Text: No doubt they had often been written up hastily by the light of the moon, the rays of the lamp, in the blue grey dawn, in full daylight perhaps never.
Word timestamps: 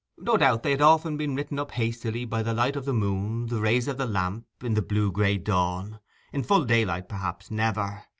No 0.17 0.35
doubt 0.35 0.63
they 0.63 0.71
had 0.71 0.81
often 0.81 1.15
been 1.15 1.35
written 1.35 1.59
up 1.59 1.69
hastily 1.73 2.25
by 2.25 2.41
the 2.41 2.55
light 2.55 2.75
of 2.75 2.85
the 2.85 2.91
moon, 2.93 3.45
the 3.45 3.61
rays 3.61 3.87
of 3.87 3.99
the 3.99 4.07
lamp, 4.07 4.47
in 4.63 4.73
the 4.73 4.81
blue 4.81 5.11
grey 5.11 5.37
dawn, 5.37 5.99
in 6.33 6.41
full 6.41 6.65
daylight 6.65 7.07
perhaps 7.07 7.51
never. 7.51 8.05